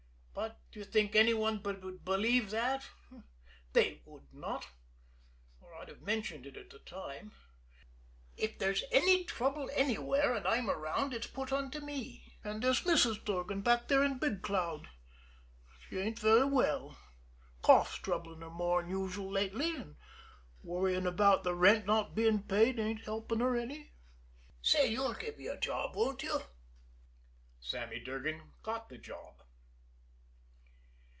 [0.33, 2.85] But do you think any one would believe that?
[3.73, 4.65] They would not
[5.59, 7.33] or I'd have mentioned it at the time.
[8.37, 12.35] If there's any trouble anywhere and I'm around it's put onto me.
[12.43, 13.23] And there's Mrs.
[13.23, 14.87] Durgan back there to Big Cloud.
[15.89, 16.97] She ain't very well.
[17.61, 19.97] Cough's troubling her more'n usual lately, and
[20.63, 23.91] worrying about the rent not being paid ain't helping her any.
[24.61, 26.39] Say, you'll give me a job, won't you?"
[27.59, 29.35] Sammy Durgan got the job.